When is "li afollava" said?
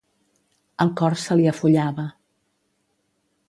1.41-2.09